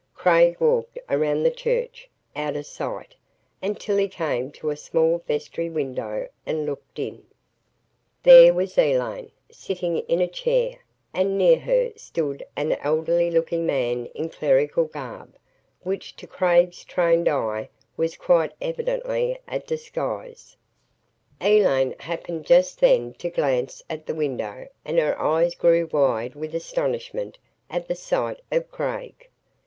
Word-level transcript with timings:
Craig 0.15 0.59
walked 0.59 0.97
around 1.11 1.43
the 1.43 1.51
church, 1.51 2.09
out 2.35 2.55
of 2.55 2.65
sight, 2.65 3.13
until 3.61 3.97
he 3.97 4.07
came 4.07 4.49
to 4.53 4.71
a 4.71 4.75
small 4.75 5.19
vestry 5.27 5.69
window 5.69 6.27
and 6.43 6.65
looked 6.65 6.97
in. 6.97 7.23
There 8.23 8.51
was 8.51 8.79
Elaine, 8.79 9.29
sitting 9.51 9.97
in 10.07 10.19
a 10.19 10.27
chair, 10.27 10.79
and 11.13 11.37
near 11.37 11.59
her 11.59 11.91
stood 11.97 12.43
an 12.55 12.71
elderly 12.81 13.29
looking 13.29 13.67
man 13.67 14.07
in 14.15 14.29
clerical 14.29 14.85
garb, 14.85 15.35
which 15.83 16.15
to 16.15 16.25
Craig's 16.25 16.83
trained 16.83 17.27
eye 17.29 17.69
was 17.95 18.17
quite 18.17 18.53
evidently 18.59 19.37
a 19.47 19.59
disguise. 19.59 20.57
Elaine 21.39 21.93
happened 21.99 22.47
just 22.47 22.79
then 22.79 23.13
to 23.19 23.29
glance 23.29 23.83
at 23.87 24.07
the 24.07 24.15
window 24.15 24.67
and 24.83 24.97
her 24.97 25.21
eyes 25.21 25.53
grew 25.53 25.85
wide 25.93 26.33
with 26.33 26.55
astonishment 26.55 27.37
at 27.69 27.87
the 27.87 27.93
sight 27.93 28.39
of 28.51 28.71
Craig. 28.71 29.29